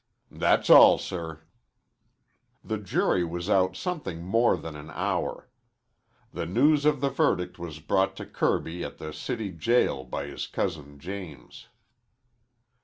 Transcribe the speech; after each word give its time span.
"That's 0.31 0.71
all, 0.71 0.97
sir." 0.97 1.43
The 2.63 2.79
jury 2.79 3.23
was 3.23 3.51
out 3.51 3.75
something 3.75 4.23
more 4.23 4.57
than 4.57 4.75
an 4.75 4.89
hour. 4.89 5.47
The 6.33 6.47
news 6.47 6.85
of 6.85 7.01
the 7.01 7.11
verdict 7.11 7.59
was 7.59 7.79
brought 7.79 8.15
to 8.15 8.25
Kirby 8.25 8.83
at 8.83 8.97
the 8.97 9.13
city 9.13 9.51
jail 9.51 10.03
by 10.03 10.25
his 10.25 10.47
cousin 10.47 10.97
James. 10.97 11.67